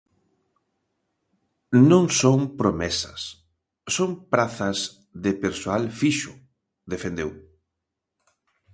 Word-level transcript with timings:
"Non 1.91 2.05
son 2.21 2.39
promesas, 2.59 3.21
son 3.95 4.09
prazas 4.31 4.77
de 5.23 5.31
persoal 5.43 5.83
fixo", 5.99 6.33
defendeu. 6.93 7.29